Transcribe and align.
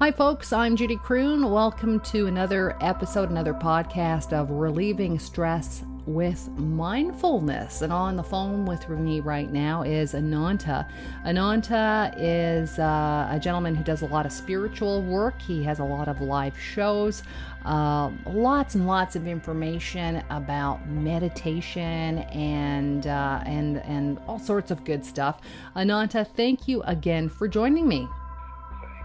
Hi, 0.00 0.10
folks. 0.10 0.52
I'm 0.52 0.74
Judy 0.74 0.96
Croon. 0.96 1.48
Welcome 1.52 2.00
to 2.00 2.26
another 2.26 2.76
episode, 2.80 3.30
another 3.30 3.54
podcast 3.54 4.32
of 4.32 4.50
Relieving 4.50 5.20
Stress 5.20 5.84
with 6.04 6.48
Mindfulness. 6.58 7.80
And 7.80 7.92
on 7.92 8.16
the 8.16 8.22
phone 8.24 8.66
with 8.66 8.88
me 8.88 9.20
right 9.20 9.52
now 9.52 9.82
is 9.82 10.16
Ananta. 10.16 10.88
Ananta 11.24 12.12
is 12.18 12.76
uh, 12.80 13.28
a 13.30 13.38
gentleman 13.38 13.76
who 13.76 13.84
does 13.84 14.02
a 14.02 14.06
lot 14.06 14.26
of 14.26 14.32
spiritual 14.32 15.00
work, 15.02 15.40
he 15.40 15.62
has 15.62 15.78
a 15.78 15.84
lot 15.84 16.08
of 16.08 16.20
live 16.20 16.58
shows. 16.58 17.22
Uh, 17.64 18.10
lots 18.26 18.74
and 18.74 18.88
lots 18.88 19.14
of 19.14 19.28
information 19.28 20.24
about 20.30 20.88
meditation 20.88 22.18
and 22.32 23.06
uh, 23.06 23.40
and 23.46 23.78
and 23.84 24.18
all 24.26 24.40
sorts 24.40 24.72
of 24.72 24.84
good 24.84 25.06
stuff. 25.06 25.40
Ananta, 25.76 26.24
thank 26.24 26.66
you 26.66 26.82
again 26.82 27.28
for 27.28 27.46
joining 27.46 27.86
me. 27.86 28.08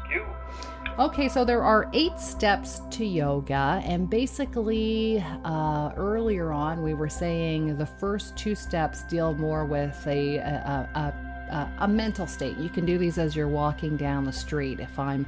Thank 0.10 0.16
you. 0.16 0.26
Okay, 1.00 1.30
so 1.30 1.46
there 1.46 1.64
are 1.64 1.90
eight 1.94 2.20
steps 2.20 2.82
to 2.92 3.06
yoga, 3.06 3.82
and 3.86 4.10
basically, 4.10 5.24
uh, 5.46 5.94
earlier 5.96 6.52
on, 6.52 6.84
we 6.84 6.94
were 6.94 7.08
saying 7.08 7.78
the 7.78 7.86
first 7.86 8.36
two 8.36 8.54
steps 8.54 9.04
deal 9.04 9.34
more 9.34 9.64
with 9.64 10.06
a, 10.08 10.40
a, 10.40 11.14
a, 11.54 11.72
a, 11.80 11.88
mental 11.88 12.28
state. 12.28 12.58
You 12.58 12.68
can 12.68 12.86
do 12.86 12.98
these 12.98 13.18
as 13.18 13.34
you're 13.34 13.48
walking 13.48 13.96
down 13.96 14.26
the 14.26 14.34
street, 14.34 14.82
if 14.82 15.00
I'm. 15.00 15.26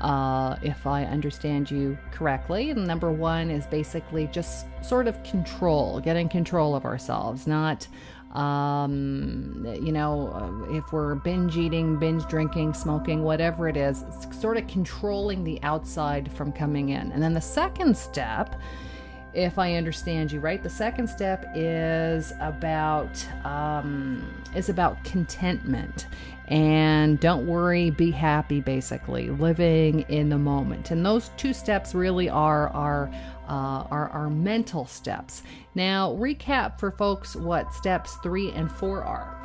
Uh, 0.00 0.56
if 0.62 0.86
I 0.86 1.04
understand 1.04 1.70
you 1.70 1.98
correctly. 2.10 2.70
And 2.70 2.86
number 2.86 3.12
one 3.12 3.50
is 3.50 3.66
basically 3.66 4.28
just 4.28 4.64
sort 4.82 5.06
of 5.06 5.22
control, 5.24 6.00
getting 6.00 6.26
control 6.26 6.74
of 6.74 6.86
ourselves, 6.86 7.46
not 7.46 7.86
um, 8.32 9.66
you 9.82 9.92
know, 9.92 10.28
uh, 10.28 10.72
if 10.72 10.92
we're 10.92 11.16
binge 11.16 11.56
eating, 11.56 11.98
binge 11.98 12.24
drinking, 12.26 12.74
smoking, 12.74 13.22
whatever 13.24 13.68
it 13.68 13.76
is, 13.76 14.04
sort 14.30 14.56
of 14.56 14.66
controlling 14.68 15.42
the 15.42 15.60
outside 15.62 16.30
from 16.32 16.52
coming 16.52 16.90
in. 16.90 17.10
And 17.12 17.22
then 17.22 17.34
the 17.34 17.40
second 17.40 17.96
step, 17.96 18.60
if 19.34 19.58
I 19.58 19.74
understand 19.74 20.32
you 20.32 20.40
right, 20.40 20.62
the 20.62 20.70
second 20.70 21.08
step 21.08 21.50
is 21.54 22.32
about 22.40 23.26
um, 23.44 24.42
is 24.54 24.68
about 24.68 25.02
contentment 25.04 26.06
and 26.50 27.20
don't 27.20 27.46
worry, 27.46 27.90
be 27.90 28.10
happy. 28.10 28.60
Basically, 28.60 29.30
living 29.30 30.00
in 30.08 30.28
the 30.28 30.38
moment. 30.38 30.90
And 30.90 31.06
those 31.06 31.30
two 31.36 31.52
steps 31.52 31.94
really 31.94 32.28
are 32.28 32.68
our 32.70 33.08
uh, 33.48 33.86
are 33.90 34.08
our 34.10 34.28
mental 34.28 34.84
steps. 34.86 35.42
Now, 35.74 36.12
recap 36.14 36.78
for 36.78 36.90
folks 36.90 37.36
what 37.36 37.72
steps 37.72 38.16
three 38.22 38.50
and 38.50 38.70
four 38.70 39.04
are. 39.04 39.40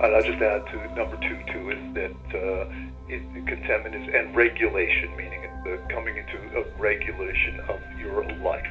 I'll 0.00 0.22
just 0.22 0.40
add 0.40 0.66
to 0.66 0.94
number 0.94 1.16
two 1.16 1.52
too 1.52 1.70
is 1.70 1.94
that 1.94 2.12
uh, 2.34 2.70
it, 3.08 3.46
contentment 3.46 3.94
is 3.94 4.14
and 4.14 4.34
regulation, 4.34 5.16
meaning 5.16 5.44
uh, 5.44 5.76
coming 5.88 6.16
into 6.16 6.38
a 6.56 6.78
regulation 6.78 7.60
of 7.68 7.80
your 7.98 8.24
life, 8.42 8.66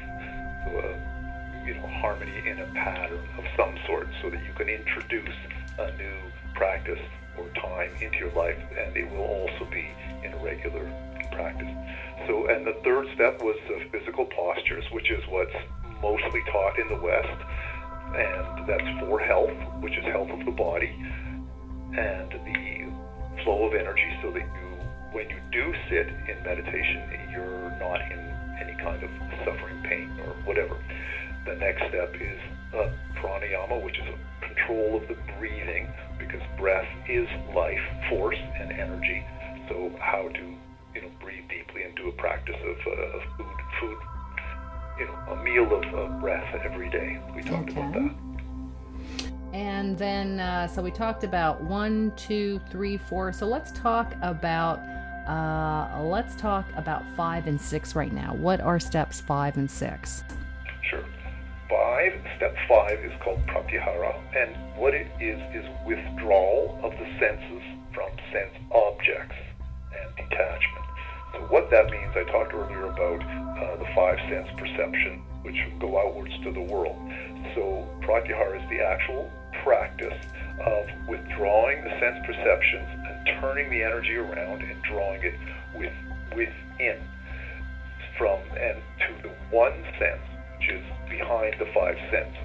so, 0.64 0.78
uh, 0.78 1.64
you 1.66 1.74
know, 1.74 1.86
harmony 1.86 2.42
in 2.46 2.60
a 2.60 2.66
pattern 2.74 3.20
of 3.36 3.44
some 3.56 3.76
sort, 3.86 4.08
so 4.22 4.30
that 4.30 4.42
you 4.44 4.52
can 4.56 4.68
introduce 4.68 5.36
a 5.78 5.92
new 5.96 6.16
practice 6.54 7.00
or 7.36 7.48
time 7.50 7.90
into 8.00 8.18
your 8.18 8.32
life, 8.32 8.58
and 8.76 8.96
it 8.96 9.10
will 9.10 9.24
also 9.24 9.64
be 9.70 9.86
in 10.24 10.32
a 10.32 10.38
regular 10.42 10.90
practice. 11.30 11.68
So, 12.26 12.46
and 12.48 12.66
the 12.66 12.74
third 12.84 13.06
step 13.14 13.40
was 13.42 13.56
the 13.68 13.84
physical 13.92 14.26
postures, 14.26 14.84
which 14.90 15.10
is 15.10 15.22
what's 15.28 15.54
mostly 16.02 16.42
taught 16.50 16.78
in 16.78 16.88
the 16.88 17.00
West, 17.00 17.40
and 18.14 18.66
that's 18.66 19.00
for 19.00 19.20
health, 19.20 19.54
which 19.80 19.96
is 19.96 20.04
health 20.06 20.30
of 20.30 20.44
the 20.44 20.50
body, 20.50 20.92
and 21.96 22.30
the 22.32 23.42
flow 23.44 23.66
of 23.68 23.74
energy, 23.74 24.10
so 24.22 24.30
that 24.32 24.40
you, 24.40 24.68
when 25.12 25.30
you 25.30 25.38
do 25.52 25.74
sit 25.88 26.08
in 26.08 26.42
meditation, 26.42 27.02
you're 27.30 27.70
not 27.78 28.00
in 28.10 28.18
any 28.60 28.74
kind 28.74 29.02
of 29.02 29.10
suffering, 29.44 29.82
pain, 29.82 30.10
or 30.20 30.32
whatever. 30.44 30.76
The 31.46 31.54
next 31.56 31.88
step 31.88 32.14
is 32.14 32.38
uh, 32.74 32.90
pranayama, 33.16 33.82
which 33.82 33.98
is 33.98 34.06
control 34.40 34.96
of 34.96 35.08
the 35.08 35.16
breathing, 35.38 35.88
because 36.18 36.42
breath 36.58 36.88
is 37.08 37.28
life, 37.54 37.80
force, 38.08 38.38
and 38.58 38.72
energy. 38.72 39.24
So, 39.68 39.92
how 40.00 40.28
to 40.28 40.54
you 40.94 41.02
know, 41.02 41.10
breathe 41.20 41.48
deeply 41.48 41.82
and 41.82 41.94
do 41.96 42.08
a 42.08 42.12
practice 42.12 42.56
of, 42.56 42.76
uh, 42.92 43.20
food, 43.36 43.46
food, 43.80 43.98
you 44.98 45.06
know, 45.06 45.32
a 45.32 45.42
meal 45.42 45.64
of, 45.64 45.84
of 45.94 46.20
breath 46.20 46.54
every 46.64 46.90
day. 46.90 47.20
We 47.34 47.42
talked 47.42 47.70
okay. 47.70 47.80
about 47.80 47.92
that. 47.94 48.14
And 49.52 49.96
then, 49.96 50.40
uh, 50.40 50.66
so 50.66 50.82
we 50.82 50.90
talked 50.90 51.24
about 51.24 51.62
one, 51.62 52.12
two, 52.16 52.60
three, 52.70 52.98
four. 52.98 53.32
So 53.32 53.46
let's 53.46 53.72
talk 53.72 54.14
about 54.22 54.80
uh, 55.28 56.02
let's 56.02 56.34
talk 56.36 56.66
about 56.76 57.04
five 57.16 57.46
and 57.46 57.60
six 57.60 57.94
right 57.94 58.12
now. 58.12 58.34
What 58.34 58.60
are 58.60 58.80
steps 58.80 59.20
five 59.20 59.56
and 59.56 59.70
six? 59.70 60.24
Sure. 60.88 61.04
Five, 61.68 62.12
step 62.36 62.56
five 62.66 62.98
is 63.04 63.12
called 63.22 63.40
pratyahara, 63.46 64.16
and 64.34 64.56
what 64.78 64.94
it 64.94 65.06
is 65.20 65.38
is 65.54 65.68
withdrawal 65.86 66.80
of 66.82 66.92
the 66.92 67.06
senses 67.20 67.62
from 67.92 68.10
sense 68.32 68.54
objects 68.72 69.36
and 69.92 70.16
detachment. 70.16 70.86
So 71.34 71.40
what 71.50 71.70
that 71.70 71.90
means, 71.90 72.16
I 72.16 72.24
talked 72.24 72.54
earlier 72.54 72.86
about 72.86 73.20
uh, 73.22 73.76
the 73.76 73.88
five 73.94 74.18
sense 74.30 74.48
perception, 74.56 75.22
which 75.42 75.56
go 75.78 76.00
outwards 76.00 76.32
to 76.44 76.52
the 76.52 76.62
world. 76.62 76.96
So 77.54 77.86
pratyahara 78.00 78.62
is 78.62 78.70
the 78.70 78.80
actual 78.80 79.30
practice 79.62 80.24
of 80.64 80.86
withdrawing 81.06 81.84
the 81.84 81.90
sense 82.00 82.24
perceptions 82.24 82.88
turning 83.40 83.70
the 83.70 83.82
energy 83.82 84.16
around 84.16 84.62
and 84.62 84.82
drawing 84.82 85.22
it 85.22 85.34
with 85.74 85.92
within 86.34 87.00
from 88.16 88.40
and 88.58 88.82
to 88.98 89.22
the 89.22 89.34
one 89.50 89.72
sense, 89.98 90.20
which 90.58 90.70
is 90.70 90.84
behind 91.08 91.54
the 91.58 91.66
five 91.72 91.96
senses, 92.10 92.36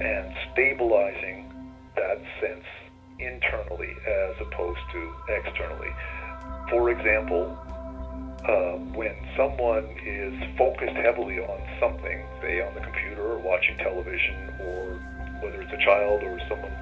and 0.00 0.34
stabilizing 0.52 1.52
that 1.94 2.20
sense 2.40 2.64
internally 3.18 3.94
as 4.06 4.34
opposed 4.40 4.80
to 4.92 5.12
externally. 5.28 5.90
For 6.68 6.90
example, 6.90 7.56
uh, 8.44 8.76
when 8.98 9.14
someone 9.36 9.84
is 10.04 10.34
focused 10.58 10.96
heavily 10.96 11.38
on 11.38 11.62
something, 11.78 12.26
say 12.40 12.60
on 12.60 12.74
the 12.74 12.80
computer 12.80 13.22
or 13.22 13.38
watching 13.38 13.76
television, 13.78 14.50
or 14.60 14.98
whether 15.40 15.62
it's 15.62 15.72
a 15.72 15.84
child 15.84 16.22
or 16.24 16.38
someone, 16.48 16.72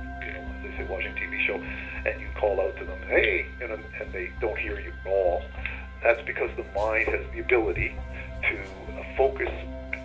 watching 0.89 1.13
TV 1.15 1.45
show, 1.47 1.55
and 1.55 2.21
you 2.21 2.29
call 2.37 2.61
out 2.61 2.77
to 2.77 2.85
them, 2.85 2.99
hey, 3.09 3.47
and, 3.61 3.73
and 3.73 4.13
they 4.13 4.31
don't 4.41 4.59
hear 4.59 4.81
you 4.81 4.93
at 5.05 5.07
all, 5.07 5.43
that's 6.03 6.23
because 6.27 6.51
the 6.57 6.65
mind 6.75 7.09
has 7.09 7.25
the 7.33 7.41
ability 7.41 7.95
to 8.43 8.59
focus 9.17 9.51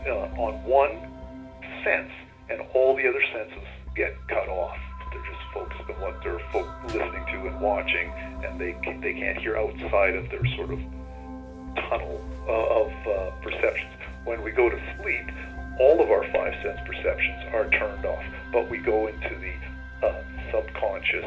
uh, 0.07 0.41
on 0.41 0.63
one 0.63 0.91
sense, 1.83 2.11
and 2.49 2.61
all 2.73 2.95
the 2.95 3.07
other 3.07 3.23
senses 3.33 3.67
get 3.95 4.15
cut 4.27 4.47
off. 4.49 4.77
They're 5.11 5.23
just 5.23 5.53
focused 5.53 5.89
on 5.89 6.01
what 6.01 6.21
they're 6.21 6.39
fo- 6.51 6.69
listening 6.87 7.25
to 7.31 7.47
and 7.47 7.61
watching, 7.61 8.11
and 8.43 8.59
they 8.59 8.73
they 9.01 9.13
can't 9.13 9.37
hear 9.37 9.57
outside 9.57 10.15
of 10.15 10.29
their 10.29 10.45
sort 10.57 10.71
of 10.71 10.79
tunnel 11.89 12.21
uh, 12.47 12.81
of 12.81 12.91
uh, 13.07 13.31
perceptions. 13.41 13.93
When 14.25 14.43
we 14.43 14.51
go 14.51 14.69
to 14.69 14.79
sleep, 15.01 15.31
all 15.79 16.01
of 16.01 16.09
our 16.09 16.23
five 16.31 16.53
sense 16.63 16.79
perceptions 16.85 17.43
are 17.53 17.69
turned 17.69 18.05
off, 18.05 18.23
but 18.51 18.69
we 18.69 18.77
go 18.77 19.07
into 19.07 19.35
the 19.39 20.07
uh, 20.07 20.23
subconscious 20.51 21.25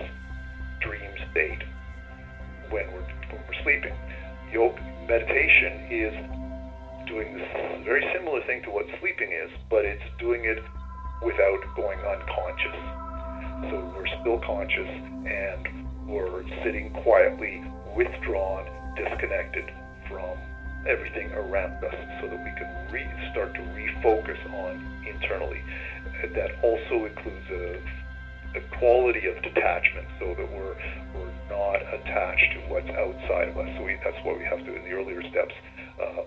dream 0.81 1.11
state 1.31 1.62
when 2.71 2.87
we're, 2.93 3.09
when 3.31 3.41
we're 3.47 3.62
sleeping. 3.62 3.95
Yoga 4.53 4.81
meditation 5.06 5.89
is 5.91 6.15
doing 7.09 7.37
this 7.37 7.49
very 7.84 8.05
similar 8.15 8.45
thing 8.47 8.62
to 8.62 8.71
what 8.71 8.84
sleeping 9.01 9.33
is, 9.33 9.51
but 9.71 9.84
it's 9.84 10.03
doing 10.19 10.45
it 10.45 10.59
without 11.25 11.61
going 11.75 11.99
unconscious. 12.01 12.78
So 13.71 13.93
we're 13.97 14.12
still 14.21 14.39
conscious 14.45 14.89
and 15.27 15.89
we're 16.07 16.45
sitting 16.62 16.93
quietly, 17.03 17.65
withdrawn, 17.97 18.65
disconnected 18.95 19.65
from 20.09 20.39
everything 20.87 21.33
around 21.33 21.83
us 21.84 21.95
so 22.21 22.28
that 22.28 22.39
we 22.39 22.53
can 22.57 22.71
re- 22.92 23.31
start 23.33 23.54
to 23.54 23.60
refocus 23.60 24.39
on 24.54 24.81
internally. 25.07 25.63
That 26.34 26.51
also 26.63 27.07
includes 27.07 27.47
a, 27.51 27.81
a 28.56 28.60
quality 28.78 29.27
of 29.27 29.36
detachment 29.42 30.09
so 30.18 30.34
that 30.34 30.48
we're, 30.53 30.77
we're 31.15 31.34
not 31.50 31.83
attached 31.83 32.53
to 32.54 32.59
what's 32.72 32.89
outside 32.89 33.48
of 33.48 33.59
us. 33.59 33.68
So 33.77 33.84
we, 33.84 33.98
that's 34.04 34.16
why 34.24 34.36
we 34.36 34.45
have 34.45 34.65
to, 34.65 34.71
in 34.74 34.84
the 34.84 34.92
earlier 34.92 35.21
steps, 35.28 35.54
uh, 36.00 36.22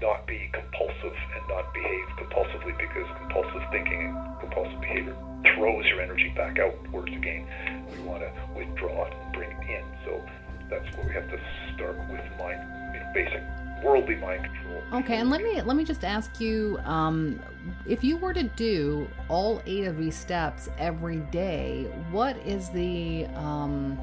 not 0.00 0.26
be 0.26 0.50
compulsive 0.52 1.16
and 1.34 1.42
not 1.48 1.72
behave 1.72 2.06
compulsively 2.20 2.76
because 2.76 3.08
compulsive 3.18 3.62
thinking 3.72 4.00
and 4.02 4.40
compulsive 4.40 4.80
behavior 4.80 5.16
throws 5.54 5.84
your 5.86 6.00
energy 6.00 6.32
back 6.36 6.58
outwards 6.58 7.12
again. 7.12 7.46
We 7.92 8.02
want 8.04 8.22
to 8.22 8.30
withdraw 8.54 9.06
it 9.06 9.14
and 9.14 9.32
bring 9.32 9.50
it 9.50 9.62
in. 9.64 9.84
So 10.04 10.22
that's 10.70 10.96
where 10.96 11.06
we 11.06 11.14
have 11.14 11.28
to 11.30 11.40
start 11.74 11.96
with 12.10 12.20
mind, 12.38 12.62
you 12.94 13.00
know, 13.00 13.10
basic 13.14 13.42
worldly 13.82 14.16
mind 14.16 14.44
control. 14.44 14.82
Okay, 14.94 15.18
and 15.18 15.30
let 15.30 15.42
me 15.42 15.60
let 15.62 15.76
me 15.76 15.84
just 15.84 16.04
ask 16.04 16.40
you, 16.40 16.78
um, 16.84 17.40
if 17.86 18.02
you 18.02 18.16
were 18.16 18.32
to 18.32 18.44
do 18.44 19.08
all 19.28 19.62
eight 19.66 19.84
of 19.84 19.98
these 19.98 20.16
steps 20.16 20.68
every 20.78 21.18
day, 21.30 21.84
what 22.10 22.36
is 22.38 22.70
the 22.70 23.26
um, 23.34 23.98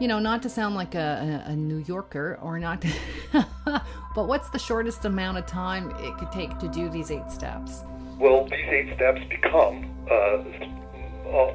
you 0.00 0.08
know, 0.08 0.18
not 0.18 0.42
to 0.42 0.48
sound 0.48 0.74
like 0.74 0.94
a, 0.94 1.42
a, 1.46 1.52
a 1.52 1.56
New 1.56 1.78
Yorker 1.86 2.38
or 2.42 2.58
not, 2.58 2.80
to 2.82 2.88
but 4.14 4.28
what's 4.28 4.50
the 4.50 4.58
shortest 4.58 5.04
amount 5.04 5.38
of 5.38 5.46
time 5.46 5.90
it 5.98 6.16
could 6.18 6.32
take 6.32 6.58
to 6.58 6.68
do 6.68 6.88
these 6.88 7.10
eight 7.10 7.30
steps? 7.30 7.82
Well, 8.18 8.44
these 8.44 8.66
eight 8.68 8.94
steps 8.96 9.20
become 9.28 9.90
uh, 10.10 10.14
uh, 10.14 11.54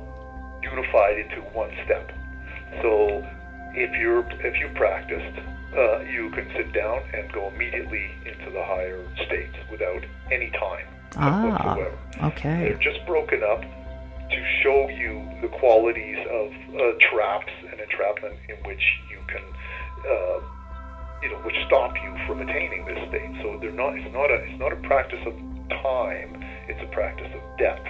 unified 0.62 1.20
into 1.20 1.42
one 1.54 1.72
step. 1.86 2.12
So 2.82 3.26
if 3.76 3.92
you're 4.00 4.26
if 4.46 4.60
you 4.60 4.70
practiced, 4.76 5.40
uh, 5.78 6.00
you 6.02 6.30
can 6.32 6.50
sit 6.56 6.74
down 6.74 7.02
and 7.14 7.32
go 7.32 7.48
immediately 7.50 8.10
into 8.26 8.52
the 8.52 8.64
higher 8.64 9.06
states 9.26 9.56
without 9.72 10.04
any 10.32 10.50
time 10.52 10.86
Ah, 11.18 11.50
whatsoever. 11.50 11.98
okay. 12.24 12.60
They're 12.70 12.78
just 12.92 13.06
broken 13.06 13.42
up 13.44 13.62
to 13.62 14.46
show 14.62 14.90
you 14.90 15.28
the 15.42 15.48
qualities 15.48 16.18
of 16.30 16.52
uh, 16.76 16.92
traps 17.10 17.52
and 17.72 17.80
entrapment 17.80 18.36
in 18.48 18.58
which 18.64 18.84
you 19.10 19.18
can, 19.28 19.42
uh, 20.06 20.40
you 21.24 21.30
know, 21.32 21.40
which 21.44 21.56
stop 21.66 21.96
you 22.04 22.16
from 22.28 22.42
attaining 22.42 22.86
this 22.86 23.00
state. 23.10 23.32
So 23.42 23.58
they're 23.60 23.72
not. 23.72 23.98
It's 23.98 24.14
not 24.14 24.30
a. 24.30 24.36
It's 24.46 24.60
not 24.60 24.72
a 24.72 24.76
practice 24.88 25.22
of 25.26 25.34
time. 25.82 26.44
It's 26.68 26.82
a 26.84 26.88
practice 26.94 27.32
of 27.34 27.42
depth. 27.58 27.88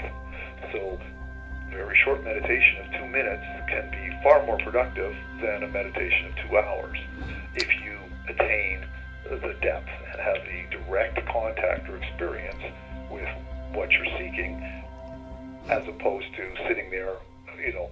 Short 2.09 2.23
meditation 2.23 2.81
of 2.81 2.91
two 2.93 3.05
minutes 3.05 3.43
can 3.69 3.91
be 3.91 4.23
far 4.23 4.43
more 4.43 4.57
productive 4.57 5.15
than 5.43 5.61
a 5.61 5.67
meditation 5.67 6.25
of 6.25 6.35
two 6.37 6.57
hours 6.57 6.97
if 7.53 7.67
you 7.85 7.99
attain 8.27 8.83
the 9.29 9.55
depth 9.61 9.87
and 10.11 10.19
have 10.19 10.37
the 10.43 10.75
direct 10.75 11.23
contact 11.27 11.87
or 11.87 11.97
experience 11.97 12.63
with 13.11 13.29
what 13.73 13.91
you're 13.91 14.09
seeking 14.17 14.55
as 15.69 15.87
opposed 15.87 16.25
to 16.35 16.51
sitting 16.67 16.89
there, 16.89 17.13
you 17.63 17.73
know, 17.73 17.91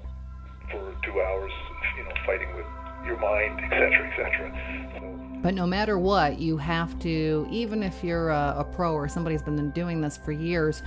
for 0.72 0.96
two 1.04 1.22
hours, 1.22 1.52
you 1.96 2.04
know, 2.04 2.12
fighting 2.26 2.50
with 2.56 2.66
your 3.06 3.20
mind, 3.20 3.60
etc., 3.66 4.10
etc. 4.10 4.90
So, 4.96 5.40
But 5.44 5.54
no 5.54 5.68
matter 5.68 6.00
what, 6.00 6.40
you 6.40 6.58
have 6.58 6.98
to, 7.02 7.48
even 7.52 7.84
if 7.84 8.04
you're 8.04 8.30
a, 8.30 8.56
a 8.58 8.64
pro 8.64 8.94
or 8.94 9.08
somebody's 9.08 9.44
been 9.44 9.70
doing 9.72 10.02
this 10.02 10.18
for 10.18 10.32
years, 10.32 10.82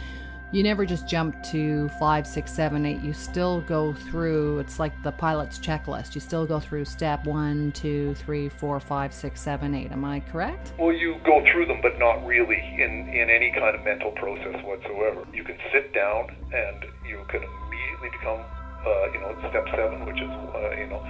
you 0.53 0.63
never 0.63 0.85
just 0.85 1.07
jump 1.07 1.41
to 1.45 1.89
five, 2.01 2.27
six, 2.27 2.53
seven, 2.53 2.85
eight. 2.87 3.01
You 3.03 3.13
still 3.13 3.61
go 3.63 3.93
through, 3.93 4.59
it's 4.61 4.79
like 4.79 4.93
the 5.03 5.13
pilot's 5.13 5.59
checklist. 5.59 6.15
You 6.15 6.21
still 6.21 6.47
go 6.47 6.59
through 6.59 6.85
step 6.85 7.25
one, 7.25 7.73
two, 7.73 8.15
three, 8.17 8.49
four, 8.49 8.81
five, 8.81 9.13
six, 9.15 9.41
seven, 9.41 9.75
eight. 9.75 9.93
Am 9.93 10.05
I 10.05 10.21
correct? 10.21 10.73
well, 10.79 10.93
you 10.93 11.17
go 11.25 11.43
through 11.53 11.67
them, 11.67 11.79
but 11.83 11.99
not 11.99 12.25
really 12.27 12.59
in 12.59 13.09
in 13.09 13.31
any 13.31 13.53
kind 13.53 13.77
of 13.77 13.85
mental 13.85 14.11
process 14.13 14.57
whatsoever. 14.65 15.27
You 15.33 15.45
can 15.45 15.57
sit 15.73 15.93
down 15.95 16.35
and 16.53 16.85
you 17.07 17.23
can 17.29 17.43
immediately 17.43 18.11
become, 18.19 18.41
uh, 18.87 19.13
you 19.13 19.21
know, 19.21 19.37
step 19.51 19.67
seven, 19.77 20.05
which 20.07 20.21
is, 20.21 20.31
uh, 20.31 20.71
you 20.79 20.87
know, 20.89 21.03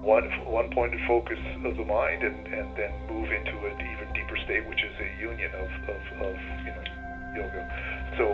one 0.00 0.24
one 0.46 0.70
pointed 0.72 1.00
focus 1.06 1.38
of 1.64 1.76
the 1.76 1.84
mind, 1.84 2.22
and 2.22 2.46
and 2.46 2.76
then 2.76 2.92
move 3.10 3.28
into 3.30 3.52
an 3.66 3.76
even 3.76 4.08
deeper 4.14 4.36
state, 4.44 4.66
which 4.68 4.82
is 4.82 4.94
a 4.96 5.20
union 5.20 5.52
of 5.54 5.68
of, 5.92 6.02
of 6.24 6.36
you 6.64 6.72
know 6.72 6.84
yoga. 7.36 7.62
So 8.16 8.24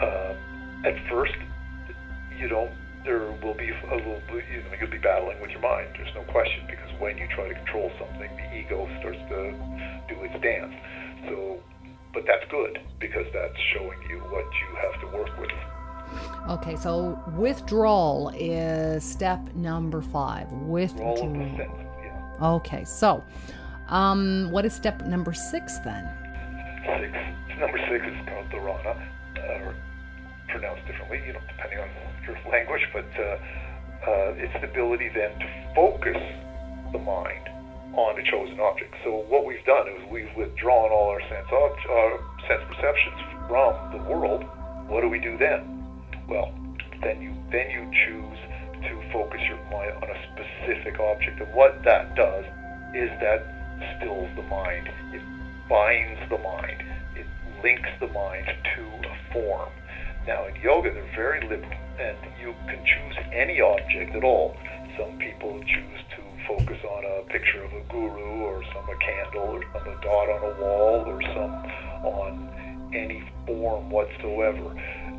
uh, 0.00 0.34
at 0.84 0.96
first, 1.08 1.34
you 2.38 2.48
don't. 2.48 2.70
There 3.04 3.30
will 3.42 3.54
be 3.54 3.70
a 3.70 3.94
little, 3.94 4.20
you 4.28 4.62
know, 4.62 4.76
you'll 4.78 4.90
be 4.90 4.98
battling 4.98 5.40
with 5.40 5.50
your 5.50 5.60
mind. 5.60 5.88
There's 5.96 6.14
no 6.14 6.22
question 6.30 6.66
because 6.68 6.90
when 7.00 7.16
you 7.16 7.26
try 7.34 7.48
to 7.48 7.54
control 7.54 7.90
something, 7.98 8.28
the 8.36 8.58
ego 8.58 8.88
starts 9.00 9.18
to 9.30 9.54
do 10.08 10.22
its 10.24 10.42
dance. 10.42 10.74
So, 11.26 11.58
but 12.12 12.24
that's 12.26 12.44
good 12.50 12.80
because 13.00 13.26
that's 13.32 13.56
showing 13.74 13.98
you 14.10 14.18
what 14.18 14.44
you 14.44 14.76
have 14.82 15.00
to 15.00 15.16
work 15.16 15.38
with. 15.38 15.50
Okay, 16.48 16.76
so 16.76 17.22
withdrawal 17.36 18.32
is 18.36 19.04
step 19.04 19.40
number 19.54 20.02
five. 20.02 20.50
Withdrawal. 20.52 21.16
the 21.16 21.22
senses, 21.56 21.68
yeah. 22.02 22.36
Okay, 22.42 22.84
so 22.84 23.22
um, 23.88 24.50
what 24.50 24.64
is 24.64 24.72
step 24.74 25.02
number 25.06 25.32
six 25.32 25.78
then? 25.78 26.08
Six. 26.86 27.12
Number 27.58 27.78
six 27.90 28.06
is 28.06 28.28
called 28.28 28.48
dharana, 28.50 29.08
uh, 29.36 29.64
or 29.64 29.74
pronounced 30.48 30.86
differently, 30.86 31.20
you 31.26 31.32
know, 31.32 31.42
depending 31.48 31.78
on 31.78 31.88
your 32.26 32.36
language, 32.52 32.86
but 32.92 33.08
uh, 33.18 33.36
uh, 34.08 34.40
it's 34.40 34.54
the 34.60 34.70
ability 34.70 35.10
then 35.14 35.32
to 35.38 35.48
focus 35.74 36.16
the 36.92 36.98
mind 36.98 37.48
on 37.94 38.18
a 38.18 38.24
chosen 38.30 38.60
object. 38.60 38.94
So 39.04 39.26
what 39.28 39.44
we've 39.44 39.64
done 39.64 39.88
is 39.88 39.98
we've 40.10 40.30
withdrawn 40.36 40.90
all 40.90 41.10
our 41.10 41.20
sense 41.28 41.48
ob- 41.50 41.84
uh, 41.90 42.46
sense 42.46 42.62
perceptions 42.70 43.18
from 43.48 43.74
the 43.92 44.02
world. 44.08 44.44
What 44.88 45.02
do 45.02 45.08
we 45.08 45.18
do 45.18 45.36
then? 45.36 45.84
Well, 46.28 46.52
then 47.02 47.20
you 47.20 47.34
then 47.50 47.70
you 47.70 47.84
choose 48.06 48.38
to 48.86 49.12
focus 49.12 49.40
your 49.48 49.58
mind 49.70 49.92
on 50.02 50.08
a 50.08 50.18
specific 50.32 51.00
object, 51.00 51.40
and 51.40 51.52
what 51.54 51.82
that 51.84 52.14
does 52.14 52.44
is 52.94 53.10
that 53.20 53.42
stills 53.96 54.28
the 54.36 54.42
mind. 54.42 54.88
It 55.12 55.22
binds 55.68 56.20
the 56.30 56.38
mind. 56.38 56.82
It 57.16 57.26
links 57.62 57.88
the 58.00 58.08
mind 58.08 58.46
to 58.46 58.82
a 59.08 59.32
form. 59.32 59.70
Now, 60.26 60.46
in 60.46 60.56
yoga, 60.56 60.92
they're 60.92 61.16
very 61.16 61.40
liberal, 61.40 61.72
and 61.98 62.16
you 62.40 62.54
can 62.66 62.84
choose 62.84 63.16
any 63.32 63.60
object 63.60 64.14
at 64.14 64.24
all. 64.24 64.56
Some 64.98 65.18
people 65.18 65.58
choose 65.60 66.00
to 66.16 66.22
focus 66.46 66.78
on 66.84 67.04
a 67.04 67.32
picture 67.32 67.62
of 67.64 67.72
a 67.72 67.82
guru, 67.88 68.42
or 68.42 68.62
some 68.74 68.88
a 68.88 68.96
candle, 68.98 69.56
or 69.56 69.62
some 69.72 69.88
a 69.88 70.00
dot 70.02 70.28
on 70.28 70.42
a 70.52 70.62
wall, 70.62 71.04
or 71.06 71.22
some 71.22 71.54
on 72.04 72.90
any 72.94 73.22
form 73.46 73.90
whatsoever. 73.90 74.70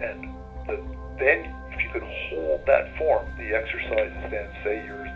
And 0.01 0.29
the, 0.67 0.77
then, 1.17 1.53
if 1.73 1.81
you 1.81 1.89
can 1.91 2.07
hold 2.29 2.65
that 2.67 2.95
form, 2.97 3.25
the 3.37 3.53
exercise 3.55 4.11
is 4.23 4.31
then 4.31 4.49
say 4.63 4.85
you're 4.85 5.07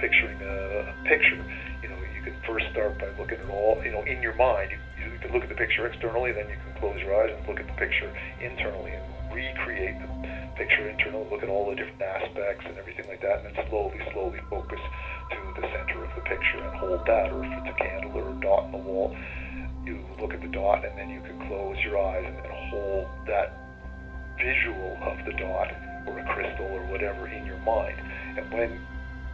picturing 0.00 0.38
a, 0.42 0.94
picture. 1.04 1.42
You 1.82 1.88
know, 1.88 1.96
you 2.14 2.22
can 2.22 2.34
first 2.46 2.66
start 2.70 2.98
by 2.98 3.08
looking 3.18 3.38
at 3.38 3.50
all, 3.50 3.82
you 3.84 3.90
know, 3.90 4.02
in 4.02 4.22
your 4.22 4.34
mind. 4.34 4.70
You 4.70 4.78
can 5.22 5.32
look 5.32 5.42
at 5.42 5.48
the 5.48 5.54
picture 5.54 5.86
externally, 5.86 6.32
then 6.32 6.48
you 6.50 6.58
can 6.58 6.74
close 6.80 6.98
your 7.00 7.14
eyes 7.14 7.30
and 7.30 7.46
look 7.46 7.60
at 7.60 7.66
the 7.66 7.78
picture 7.78 8.10
internally 8.42 8.92
and 8.92 9.04
recreate 9.32 9.96
the 10.02 10.10
picture 10.58 10.88
internally. 10.90 11.26
Look 11.30 11.42
at 11.42 11.48
all 11.48 11.70
the 11.70 11.76
different 11.76 12.02
aspects 12.02 12.66
and 12.66 12.76
everything 12.76 13.06
like 13.08 13.22
that, 13.22 13.44
and 13.44 13.54
then 13.54 13.66
slowly, 13.70 13.98
slowly 14.12 14.40
focus 14.50 14.80
to 15.30 15.38
the 15.60 15.66
center 15.72 16.04
of 16.04 16.10
the 16.14 16.22
picture 16.28 16.60
and 16.60 16.74
hold 16.76 17.06
that. 17.06 17.32
Or 17.32 17.44
if 17.44 17.52
it's 17.52 17.70
a 17.70 17.78
candle 17.78 18.18
or 18.18 18.28
a 18.28 18.40
dot 18.40 18.68
on 18.68 18.72
the 18.72 18.82
wall, 18.82 19.16
you 19.86 20.04
look 20.20 20.34
at 20.34 20.40
the 20.40 20.48
dot 20.48 20.84
and 20.84 20.96
then 20.98 21.10
you 21.10 21.20
can 21.22 21.38
close 21.48 21.76
your 21.84 21.98
eyes 21.98 22.26
and 22.26 22.52
hold 22.70 23.08
that 23.26 23.56
visual 24.38 24.98
of 25.02 25.18
the 25.24 25.32
dot 25.32 25.70
or 26.06 26.18
a 26.18 26.24
crystal 26.34 26.66
or 26.66 26.84
whatever 26.86 27.28
in 27.28 27.46
your 27.46 27.58
mind. 27.58 27.98
And 28.36 28.52
when 28.52 28.80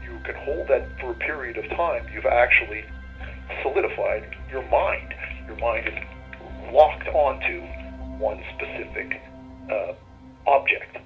you 0.03 0.19
can 0.25 0.35
hold 0.37 0.69
that 0.69 0.89
for 1.01 1.13
a 1.13 1.15
period 1.15 1.57
of 1.59 1.69
time, 1.77 2.07
you've 2.13 2.27
actually 2.27 2.85
solidified 3.63 4.35
your 4.51 4.63
mind. 4.71 5.15
Your 5.49 5.57
mind 5.57 5.89
is 5.89 5.95
locked 6.73 7.09
onto 7.09 7.61
one 8.23 8.41
specific 8.55 9.21
uh, 9.71 9.93
object. 10.47 10.99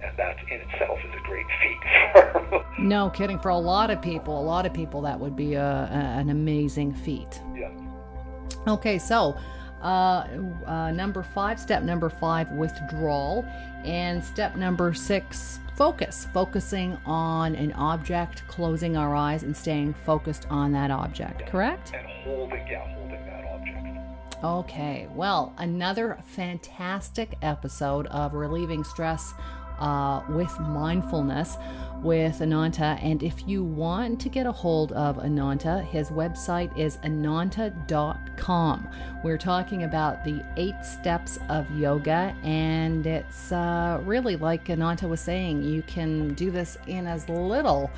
And 0.00 0.16
that 0.16 0.36
in 0.50 0.60
itself 0.60 0.98
is 1.04 1.12
a 1.14 1.26
great 1.26 1.46
feat. 1.60 2.62
No 2.78 3.10
kidding. 3.10 3.40
For 3.40 3.48
a 3.48 3.58
lot 3.58 3.90
of 3.90 4.00
people, 4.00 4.38
a 4.40 4.40
lot 4.40 4.64
of 4.64 4.72
people, 4.72 5.02
that 5.02 5.18
would 5.18 5.34
be 5.34 5.54
a, 5.54 5.64
a, 5.64 6.20
an 6.20 6.30
amazing 6.30 6.94
feat. 6.94 7.40
yeah. 7.56 7.72
Okay, 8.68 8.98
so 9.00 9.36
uh, 9.82 10.24
uh, 10.64 10.92
number 10.92 11.24
five, 11.24 11.58
step 11.58 11.82
number 11.82 12.08
five, 12.08 12.48
withdrawal, 12.52 13.44
and 13.84 14.22
step 14.22 14.54
number 14.54 14.94
six, 14.94 15.58
focus. 15.76 16.28
Focusing 16.32 16.96
on 17.04 17.56
an 17.56 17.72
object, 17.72 18.46
closing 18.46 18.96
our 18.96 19.16
eyes, 19.16 19.42
and 19.42 19.56
staying 19.56 19.92
focused 20.06 20.46
on 20.48 20.70
that 20.70 20.92
object. 20.92 21.46
Correct? 21.48 21.92
And 21.94 22.06
holding, 22.24 22.64
yeah, 22.68 22.86
holding. 22.94 23.27
Okay, 24.44 25.08
well, 25.16 25.52
another 25.58 26.16
fantastic 26.24 27.36
episode 27.42 28.06
of 28.06 28.34
Relieving 28.34 28.84
Stress 28.84 29.34
uh, 29.80 30.22
with 30.28 30.56
Mindfulness 30.60 31.56
with 32.04 32.40
Ananta. 32.40 32.96
And 33.02 33.24
if 33.24 33.48
you 33.48 33.64
want 33.64 34.20
to 34.20 34.28
get 34.28 34.46
a 34.46 34.52
hold 34.52 34.92
of 34.92 35.18
Ananta, 35.18 35.82
his 35.82 36.10
website 36.10 36.76
is 36.78 36.98
ananta.com. 37.02 38.88
We're 39.24 39.38
talking 39.38 39.82
about 39.82 40.24
the 40.24 40.44
eight 40.56 40.84
steps 40.84 41.40
of 41.48 41.68
yoga, 41.76 42.32
and 42.44 43.04
it's 43.04 43.50
uh, 43.50 44.00
really 44.04 44.36
like 44.36 44.70
Ananta 44.70 45.08
was 45.08 45.20
saying, 45.20 45.64
you 45.64 45.82
can 45.82 46.34
do 46.34 46.52
this 46.52 46.78
in 46.86 47.08
as 47.08 47.28
little 47.28 47.90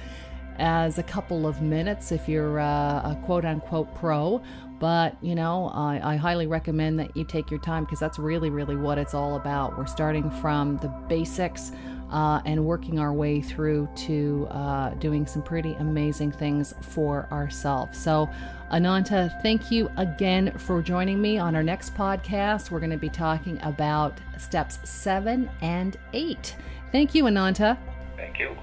as 0.61 0.99
a 0.99 1.03
couple 1.03 1.47
of 1.47 1.63
minutes 1.63 2.13
if 2.13 2.29
you're 2.29 2.61
uh, 2.61 3.11
a 3.11 3.19
quote 3.25 3.45
unquote 3.45 3.93
pro. 3.97 4.41
But, 4.79 5.17
you 5.21 5.35
know, 5.35 5.71
I, 5.75 6.15
I 6.15 6.17
highly 6.17 6.47
recommend 6.47 6.99
that 7.01 7.15
you 7.15 7.25
take 7.25 7.51
your 7.51 7.61
time 7.61 7.85
because 7.85 8.01
that's 8.01 8.19
really, 8.19 8.49
really 8.49 8.77
what 8.77 8.97
it's 8.97 9.13
all 9.13 9.37
about. 9.37 9.77
We're 9.77 9.87
starting 9.87 10.31
from 10.31 10.79
the 10.79 10.89
basics 10.89 11.73
uh, 12.11 12.41
and 12.47 12.65
working 12.65 12.99
our 12.99 13.13
way 13.13 13.43
through 13.43 13.89
to 13.95 14.49
uh, 14.51 14.91
doing 14.95 15.27
some 15.27 15.43
pretty 15.43 15.75
amazing 15.75 16.33
things 16.33 16.75
for 16.81 17.29
ourselves. 17.31 17.99
So, 17.99 18.29
Ananta, 18.71 19.37
thank 19.43 19.71
you 19.71 19.91
again 19.99 20.57
for 20.57 20.81
joining 20.81 21.21
me 21.21 21.37
on 21.37 21.55
our 21.55 21.63
next 21.63 21.95
podcast. 21.95 22.71
We're 22.71 22.81
going 22.81 22.91
to 22.91 22.97
be 22.97 23.11
talking 23.11 23.61
about 23.63 24.19
steps 24.39 24.79
seven 24.89 25.51
and 25.61 25.99
eight. 26.15 26.57
Thank 26.91 27.15
you, 27.15 27.27
Ananta. 27.27 27.77
Thank 28.17 28.39
you. 28.39 28.57